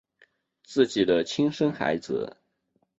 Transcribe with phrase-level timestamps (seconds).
[0.63, 2.35] 自己的亲生孩子